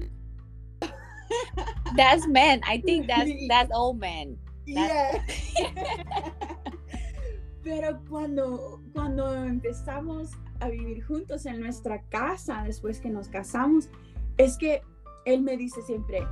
[1.96, 2.60] that's men.
[2.66, 4.38] I think that's that's all men.
[4.66, 5.24] Yeah.
[7.62, 13.90] Pero cuando, cuando empezamos a vivir juntos en nuestra casa, después que nos casamos,
[14.38, 14.82] es que
[15.26, 16.26] él me dice siempre,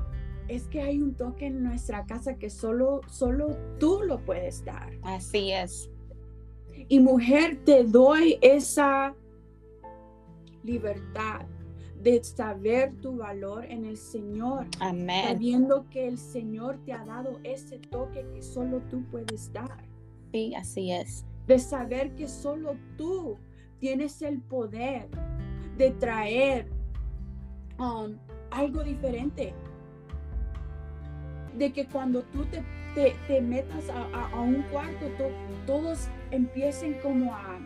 [0.48, 4.90] es que hay un toque en nuestra casa que solo, solo tú lo puedes dar.
[5.02, 5.90] Así es.
[6.88, 9.14] Y mujer, te doy esa
[10.62, 11.46] libertad
[12.02, 14.66] de saber tu valor en el Señor.
[14.80, 15.24] Amén.
[15.26, 19.84] Sabiendo que el Señor te ha dado ese toque que solo tú puedes dar.
[20.32, 21.24] Sí, así es.
[21.46, 23.36] De saber que solo tú
[23.80, 25.08] tienes el poder
[25.76, 26.68] de traer
[27.78, 28.16] um,
[28.50, 29.54] algo diferente.
[31.56, 32.62] De que cuando tú te,
[33.26, 35.06] te, metas a, un cuarto,
[35.66, 37.58] todos empiecen como a,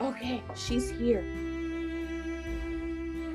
[0.00, 1.47] ok, she's here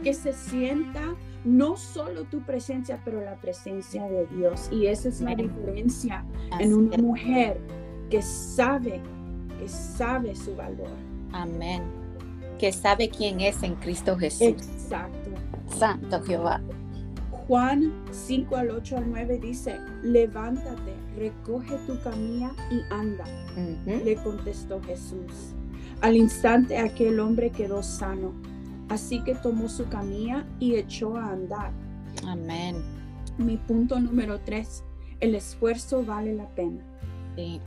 [0.03, 4.69] que se sienta no solo tu presencia, pero la presencia de Dios.
[4.71, 6.23] Y esa es la diferencia
[6.59, 7.59] en una mujer
[8.09, 9.01] que sabe,
[9.59, 10.91] que sabe su valor.
[11.31, 11.83] Amén.
[12.59, 14.47] Que sabe quién es en Cristo Jesús.
[14.47, 15.31] Exacto.
[15.77, 16.61] Santo Jehová.
[17.47, 23.25] Juan 5 al 8 al 9 dice, levántate, recoge tu camilla y anda.
[23.85, 25.53] Le contestó Jesús.
[25.99, 28.33] Al instante aquel hombre quedó sano
[28.93, 31.71] Así que tomó su camilla y echó a andar.
[32.27, 32.75] Amén.
[33.39, 34.83] Mi punto número tres,
[35.19, 36.85] el esfuerzo vale la pena.
[37.35, 37.59] Sí.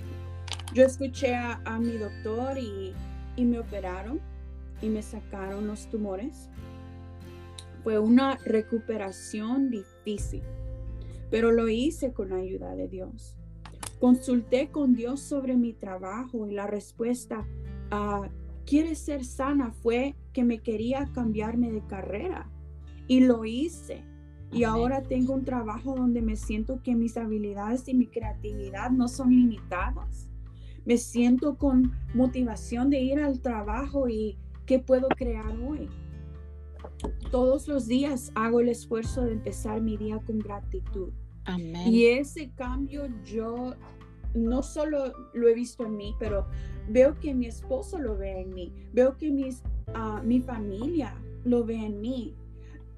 [0.73, 2.95] Yo escuché a, mi doctor y,
[3.35, 4.21] y me operaron
[4.81, 6.49] y me sacaron los tumores.
[7.83, 10.45] Fue una recuperación difícil,
[11.29, 13.37] pero lo hice con la ayuda de Dios.
[13.99, 17.45] Consulté con Dios sobre mi trabajo y la respuesta
[17.91, 18.29] a
[18.67, 19.71] ¿quieres ser sana?
[19.71, 22.51] fue que me quería cambiarme de carrera
[23.07, 24.05] y lo hice.
[24.53, 29.09] Y ahora tengo un trabajo donde me siento que mis habilidades y mi creatividad no
[29.09, 30.29] son limitadas.
[30.85, 35.89] Me siento con motivación de ir al trabajo y qué puedo crear hoy.
[37.31, 41.13] Todos los días hago el esfuerzo de empezar mi día con gratitud.
[41.87, 43.75] Y ese cambio yo
[44.35, 46.47] no solo lo he visto en mí, pero
[46.89, 49.63] veo que mi esposo lo ve en mí, veo que mis
[50.25, 52.35] mi familia lo ve en mí.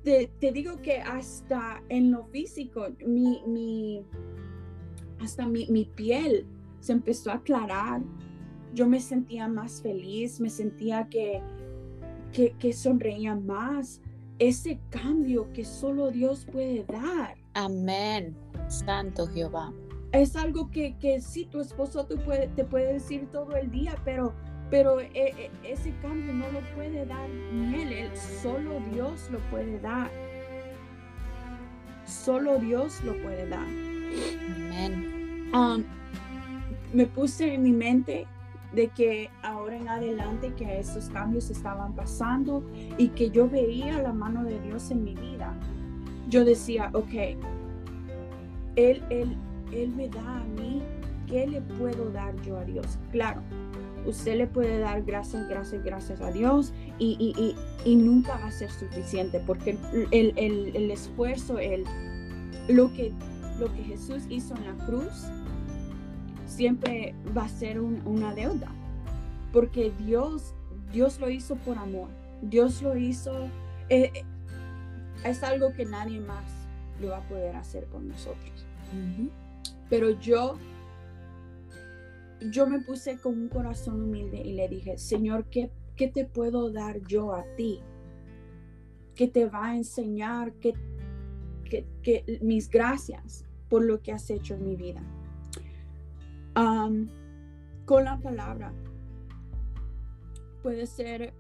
[0.03, 4.03] Te, digo que hasta en lo físico, mi, mi
[5.21, 6.47] hasta mi, piel
[6.81, 8.01] se empezó a aclarar.
[8.75, 11.43] Yo me sentía más feliz, me sentía que,
[12.33, 14.01] que, que sonreía más.
[14.39, 17.37] Ese cambio que solo Dios puede dar.
[17.55, 18.35] Amén.
[18.69, 19.73] Santo Jehová.
[20.19, 23.95] Es algo que, que sí, tu esposo te puede, te puede decir todo el día,
[24.05, 24.35] pero
[24.69, 28.11] pero eh, eh, ese cambio no lo puede dar ni él,
[28.43, 30.11] solo Dios lo puede dar.
[32.05, 33.67] Solo Dios lo puede dar.
[34.57, 35.51] Amén.
[35.55, 35.85] Um,
[36.93, 38.27] me puse en mi mente
[38.73, 42.63] de que ahora en adelante que estos cambios estaban pasando
[42.99, 45.55] y que yo veía la mano de Dios en mi vida.
[46.29, 47.15] Yo decía, ok,
[48.77, 49.37] Él, él,
[49.73, 50.83] él me da a mí,
[51.27, 52.99] ¿qué le puedo dar yo a Dios?
[53.13, 53.43] Claro,
[54.07, 57.55] usted le puede dar gracias, gracias, gracias a Dios y,
[57.87, 59.79] nunca va a ser suficiente porque
[60.11, 61.85] el, el esfuerzo, el,
[62.69, 63.13] lo, que,
[63.59, 65.29] lo que Jesús hizo en la cruz,
[66.47, 68.69] siempre va a ser una deuda,
[69.53, 70.55] porque Dios,
[70.93, 72.09] Dios lo hizo por amor,
[72.43, 73.33] Dios lo hizo,
[73.89, 74.25] eh, eh,
[75.25, 76.45] es algo que nadie más
[77.01, 78.67] lo va a poder hacer por nosotros.
[79.89, 80.57] Pero yo,
[82.51, 86.71] yo me puse con un corazón humilde y le dije, Señor, ¿qué, qué te puedo
[86.71, 87.81] dar yo a ti?
[89.15, 90.75] Que te va a enseñar que,
[91.65, 95.03] que mis gracias por lo que has hecho en mi vida
[97.85, 98.73] con la palabra.
[100.63, 101.33] Puede ser,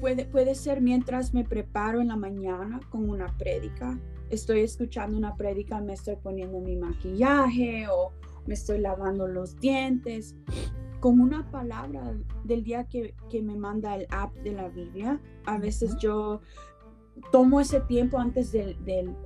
[0.00, 3.98] puede, puede ser mientras me preparo en la mañana con una prédica.
[4.30, 8.12] Estoy escuchando una prédica, me estoy poniendo mi maquillaje o
[8.46, 10.36] me estoy lavando los dientes.
[11.00, 15.58] Con una palabra del día que, que me manda el app de la Biblia, a
[15.58, 16.40] veces yo
[17.30, 18.76] tomo ese tiempo antes de,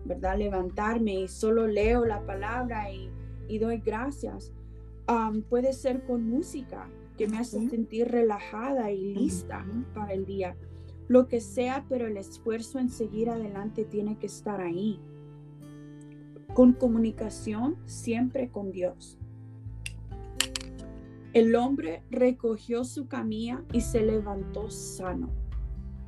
[0.05, 0.39] ¿verdad?
[0.39, 3.11] levantarme y solo leo la palabra y,
[3.49, 4.53] y doy gracias
[5.49, 10.57] puede ser con música que me hace sentir relajada y lista para el día.
[11.09, 15.01] Lo que sea, pero el esfuerzo en seguir adelante tiene que estar ahí.
[16.55, 19.19] Con comunicación siempre con Dios.
[21.33, 25.31] El hombre recogió su camilla y se levantó sano.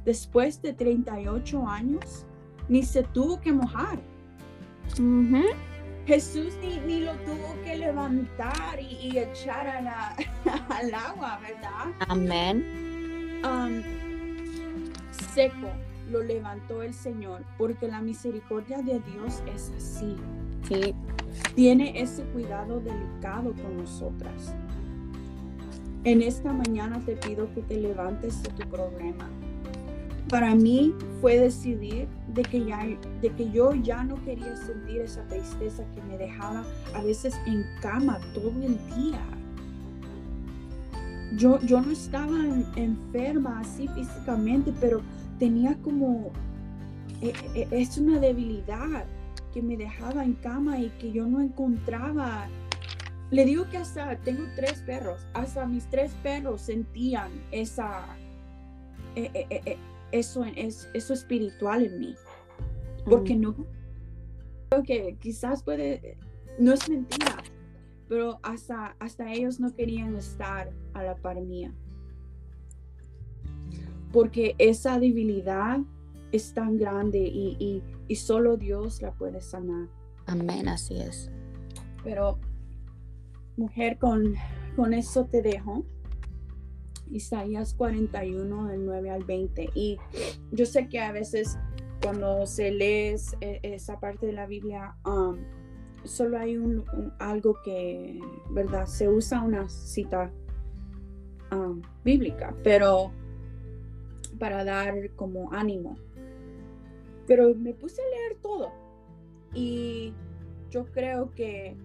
[0.04, 2.26] Después de 38 años,
[2.68, 3.98] ni se tuvo que mojar.
[6.06, 9.66] Jesús ni, lo tuvo que levantar y, echar
[10.68, 11.94] al agua, ¿verdad?
[12.08, 13.40] Amén.
[13.42, 14.03] Um,
[15.34, 15.68] seco
[16.10, 20.16] lo levantó el Señor, porque la misericordia de Dios es así.
[20.68, 20.94] Sí.
[21.54, 24.54] Tiene ese cuidado delicado con nosotras.
[26.04, 29.28] En esta mañana te pido que te levantes de tu problema
[30.28, 32.84] para mí fue decidir de que, ya,
[33.20, 37.64] de que yo ya no quería sentir esa tristeza que me dejaba a veces en
[37.80, 39.20] cama todo el día.
[41.36, 42.36] Yo, yo no estaba
[42.76, 45.02] enferma así físicamente, pero
[45.38, 46.30] tenía como,
[47.20, 49.04] e, e, es una debilidad
[49.52, 52.48] que me dejaba en cama y que yo no encontraba.
[53.30, 58.04] Le digo que hasta tengo tres perros, hasta mis tres perros sentían esa,
[59.16, 59.78] e,
[60.12, 62.14] eso es eso espiritual en mí.
[63.04, 63.40] Porque mm.
[63.40, 63.54] no
[64.70, 66.16] creo que quizás puede,
[66.58, 67.42] no es mentira,
[68.08, 71.72] pero hasta, hasta ellos no querían estar a la par mía.
[74.14, 75.80] Porque esa debilidad
[76.32, 79.88] es tan grande y, y solo Dios la puede sanar.
[80.26, 81.30] Amén, así es.
[82.02, 82.38] Pero,
[83.56, 84.34] mujer, con,
[84.76, 85.84] con eso te dejo.
[87.10, 89.70] Isaías 41, del 9 al 20.
[89.74, 89.98] Y
[90.52, 91.58] yo sé que a veces
[92.02, 95.36] cuando se lee e, esa parte de la Biblia, um,
[96.04, 96.84] solo hay un,
[97.18, 98.18] algo que,
[98.50, 98.86] ¿verdad?
[98.86, 100.30] Se usa una cita
[101.52, 103.12] um, bíblica, pero
[104.34, 105.96] para dar como ánimo.
[107.26, 108.70] Pero me puse a leer todo
[109.54, 110.12] y
[110.70, 111.76] yo creo que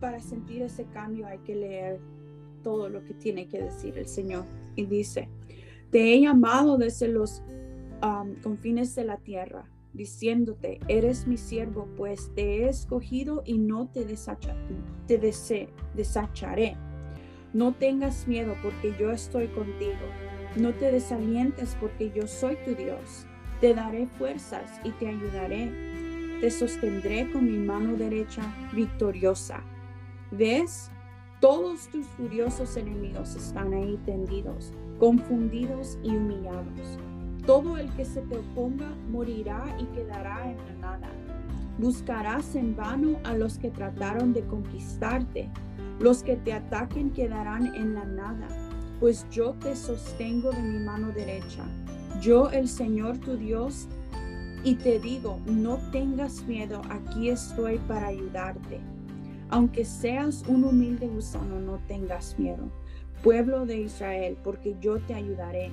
[0.00, 2.00] para sentir ese cambio hay que leer
[2.62, 4.44] todo lo que tiene que decir el Señor.
[4.74, 5.28] Y dice,
[5.90, 7.42] te he llamado desde los
[8.02, 13.88] um, confines de la tierra, diciéndote, eres mi siervo, pues te he escogido y no
[13.88, 14.04] te,
[15.06, 16.76] te desacharé.
[17.52, 20.00] No tengas miedo porque yo estoy contigo.
[20.56, 23.26] No te desalientes porque yo soy tu Dios.
[23.60, 25.72] Te daré fuerzas y te ayudaré.
[26.40, 28.42] Te sostendré con mi mano derecha
[28.74, 29.62] victoriosa.
[30.30, 30.90] ¿Ves?
[31.40, 36.98] Todos tus furiosos enemigos están ahí tendidos, confundidos y humillados.
[37.46, 41.10] Todo el que se te oponga morirá y quedará en la nada.
[41.78, 45.50] Buscarás en vano a los que trataron de conquistarte.
[45.98, 48.48] Los que te ataquen quedarán en la nada,
[49.02, 51.64] pues yo te sostengo de mi mano derecha.
[52.20, 53.88] Yo, el Señor tu Dios,
[54.62, 58.78] y te digo, no tengas miedo, aquí estoy para ayudarte.
[59.50, 62.70] Aunque seas un humilde gusano, no tengas miedo.
[63.24, 65.72] Pueblo de Israel, porque yo te ayudaré.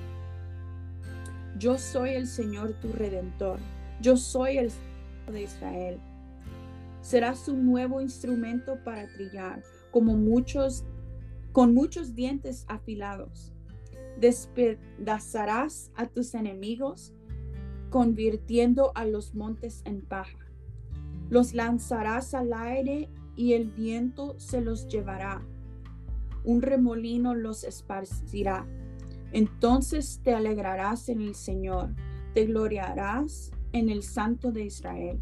[1.56, 3.60] Yo soy el Señor tu redentor.
[4.00, 6.00] Yo soy el Señor de Israel.
[7.00, 9.62] Serás un nuevo instrumento para trillar,
[9.92, 10.84] como muchos,
[11.52, 13.52] con muchos dientes afilados.
[14.18, 17.14] Despedazarás a tus enemigos,
[17.90, 20.38] convirtiendo a los montes en paja.
[21.28, 25.42] Los lanzarás al aire y el viento se los llevará.
[26.44, 28.66] Un remolino los esparcirá.
[29.32, 31.94] Entonces te alegrarás en el Señor,
[32.34, 35.20] te gloriarás en el Santo de Israel.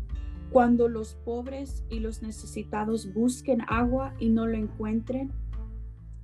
[0.50, 5.30] Cuando los pobres y los necesitados busquen agua y no lo encuentren,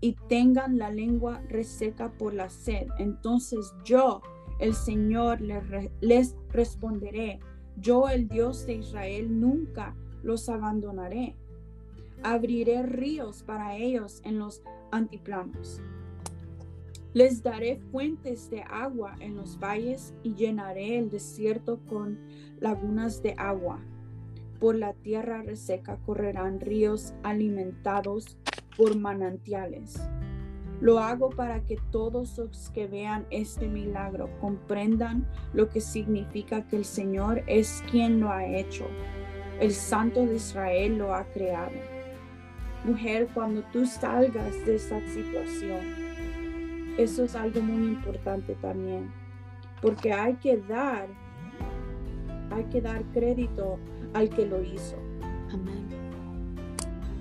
[0.05, 4.21] y tengan la lengua reseca por la sed, entonces yo,
[4.59, 7.41] el Señor, les, responderé.
[7.79, 11.37] Yo, el Dios de Israel, nunca los abandonaré.
[12.23, 14.61] Abriré ríos para ellos en los
[14.93, 15.81] antiplanos.
[17.15, 22.19] Les daré fuentes de agua en los valles y llenaré el desierto con
[22.61, 23.81] lagunas de agua.
[24.61, 28.37] Por la tierra reseca correrán ríos alimentados
[28.77, 30.01] por manantiales.
[30.81, 36.77] Lo hago para que todos los que vean este milagro comprendan lo que significa que
[36.77, 38.87] el Señor es quien lo ha hecho.
[39.61, 41.73] El Santo de Israel lo ha creado.
[42.85, 45.81] Mujer, cuando tú salgas de esa situación,
[46.99, 49.11] eso es algo muy importante también,
[49.81, 51.09] porque hay que dar,
[52.51, 53.79] hay que dar crédito
[54.13, 54.97] al que lo hizo.
[55.51, 56.04] Amén.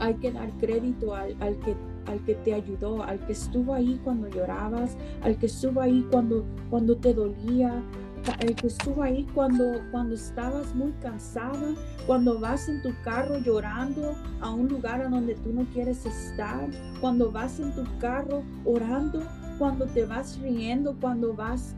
[0.04, 1.78] Hay que dar crédito al, que
[2.08, 6.44] al que te ayudó, al que estuvo ahí cuando llorabas, al que estuvo ahí cuando,
[6.70, 7.82] cuando te dolía,
[8.28, 11.74] al que estuvo ahí cuando, cuando estabas muy cansada,
[12.06, 16.68] cuando vas en tu carro llorando a un lugar a donde tú no quieres estar,
[17.00, 19.26] cuando vas en tu carro orando,
[19.58, 21.78] cuando te vas riendo, cuando vas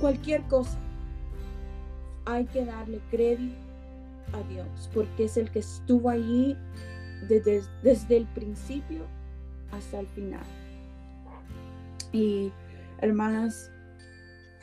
[0.00, 0.78] cualquier cosa.
[2.24, 3.56] Hay que darle crédito
[4.32, 6.56] a Dios, porque es el que estuvo allí
[7.28, 9.06] desde, desde el principio
[9.70, 10.44] hasta el final.
[12.12, 12.52] Y
[13.00, 13.70] hermanas,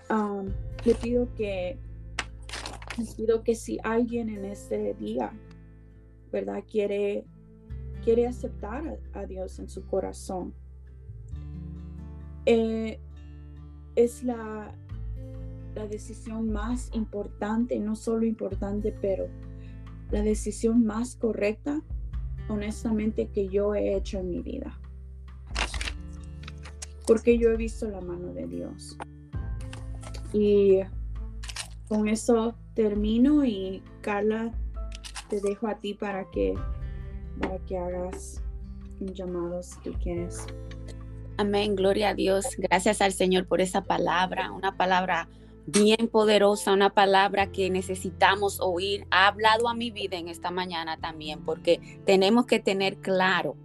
[0.10, 0.48] um,
[1.02, 1.78] pido que
[3.16, 5.32] pido que si alguien en este día,
[6.32, 6.64] ¿verdad?
[6.70, 7.26] Quiere,
[8.04, 10.54] quiere aceptar a, Dios en su corazón.
[12.46, 13.00] Eh,
[13.96, 14.74] es la,
[15.76, 19.28] la decisión más importante, no solo importante, pero
[20.12, 21.82] la decisión más correcta,
[22.50, 24.78] honestamente, que yo he hecho en mi vida.
[27.08, 28.98] Porque yo he visto la mano de Dios.
[30.34, 30.80] Y
[31.88, 34.52] con eso termino y Carla,
[35.30, 36.54] te dejo a ti para que,
[37.40, 38.42] para que hagas
[39.00, 40.46] un llamado si tú quieres.
[41.38, 42.46] Amén, gloria a Dios.
[42.58, 45.30] Gracias al Señor por esa palabra, una palabra
[45.72, 49.06] bien poderosa, una palabra que necesitamos oír.
[49.12, 53.56] Ha hablado a mi vida en esta mañana también, porque tenemos que tener claro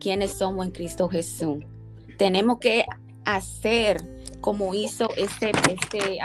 [0.00, 1.64] quiénes somos en Cristo Jesús.
[2.18, 2.84] Tenemos que
[3.24, 4.02] hacer
[4.40, 6.18] como hizo este, este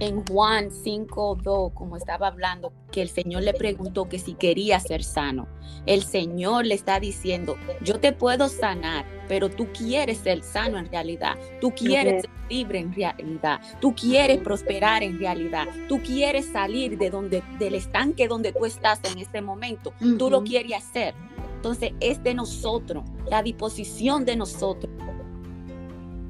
[0.00, 5.04] en Juan 5.2, como estaba hablando, que el Señor le preguntó que si quería ser
[5.04, 5.46] sano.
[5.86, 10.90] El Señor le está diciendo, yo te puedo sanar, pero tú quieres ser sano en
[10.90, 11.36] realidad.
[11.60, 13.60] Tú quieres ser libre en realidad.
[13.80, 15.68] Tú quieres prosperar en realidad.
[15.88, 19.92] Tú quieres salir de donde, del estanque donde tú estás en este momento.
[20.18, 21.14] Tú lo quieres hacer.
[21.56, 24.90] Entonces es de nosotros, la disposición de nosotros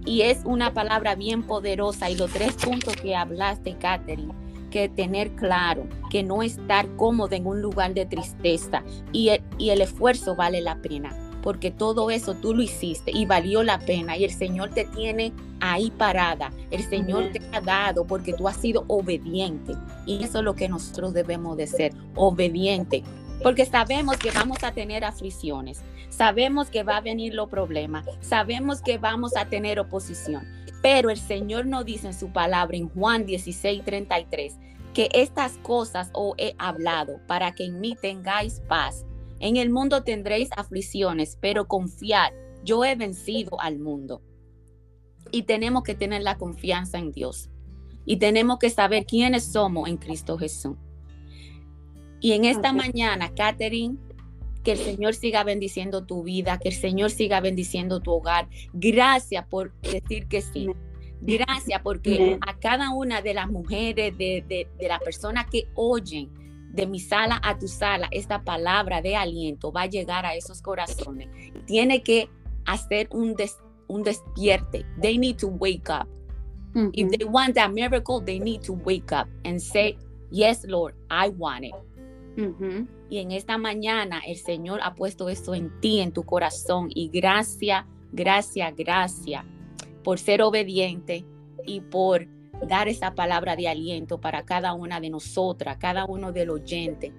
[0.05, 2.11] y es una palabra bien poderosa.
[2.11, 4.33] Y los tres puntos que hablaste, Catherine,
[4.71, 8.83] que tener claro que no estar cómodo en un lugar de tristeza
[9.13, 11.15] y el, y el esfuerzo vale la pena.
[11.43, 14.17] Porque todo eso tú lo hiciste y valió la pena.
[14.17, 16.53] Y el Señor te tiene ahí parada.
[16.71, 19.75] El Señor te ha dado porque tú has sido obediente.
[20.07, 23.03] Y eso es lo que nosotros debemos de ser, obediente.
[23.43, 28.83] Porque sabemos que vamos a tener aflicciones, sabemos que va a venir los problemas, sabemos
[28.83, 30.47] que vamos a tener oposición.
[30.83, 34.59] Pero el Señor nos dice en su palabra en Juan 16, 33,
[34.95, 39.05] que estas cosas os he hablado para que en mí tengáis paz.
[39.39, 42.33] En el mundo tendréis aflicciones, pero confiad,
[42.65, 44.23] yo he vencido al mundo.
[45.31, 47.51] Y tenemos que tener la confianza en Dios.
[48.05, 50.77] Y tenemos que saber quiénes somos en Cristo Jesús.
[52.21, 53.97] Y en esta mañana, Catherine,
[54.63, 58.49] que el Señor siga bendiciendo tu vida, que el Señor siga bendiciendo tu hogar.
[58.73, 60.69] Gracias por decir que sí.
[61.23, 66.31] Gracias porque a cada una de las mujeres, de, de, las personas que oyen
[66.73, 70.63] de mi sala a tu sala, esta palabra de aliento va a llegar a esos
[70.63, 71.29] corazones.
[71.67, 72.31] Tiene que
[72.65, 73.37] hacer un,
[73.89, 74.87] un despierte.
[75.01, 76.09] They need to wake up.
[76.93, 79.99] If they want that miracle, they need to wake up and say,
[80.31, 81.75] Yes, Lord, I want it.
[83.11, 86.89] Y en esta mañana el Señor ha puesto esto en ti, en tu corazón.
[86.95, 89.45] Y gracias, gracias, gracias
[90.05, 91.27] por ser obediente
[91.67, 92.27] y por
[92.67, 97.13] dar esa palabra de aliento para cada una de nosotras, cada uno del oyente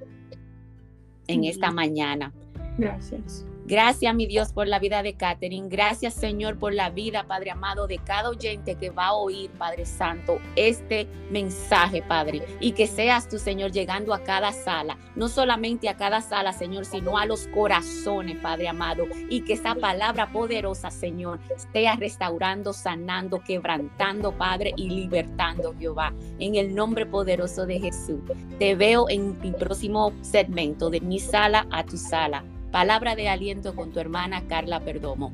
[1.28, 2.34] en esta mañana.
[2.78, 3.46] Gracias.
[3.72, 5.70] Gracias, mi Dios, por la vida de Catherine.
[5.70, 9.86] Gracias, Señor, por la vida, Padre amado, de cada oyente que va a oír, Padre
[9.86, 12.46] Santo, este mensaje, Padre.
[12.60, 16.84] Y que seas tú, Señor, llegando a cada sala, no solamente a cada sala, Señor,
[16.84, 19.06] sino a los corazones, Padre amado.
[19.30, 21.40] Y que esa palabra poderosa, Señor,
[21.72, 26.14] sea restaurando, sanando, quebrantando, Padre, y libertando, Jehová.
[26.40, 28.20] En el nombre poderoso de Jesús.
[28.60, 32.44] Te veo en mi próximo segmento de mi sala a tu sala.
[32.72, 35.34] Palabra de aliento con tu hermana Carla Perdomo.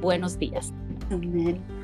[0.00, 0.72] Buenos días.
[1.10, 1.77] Amén.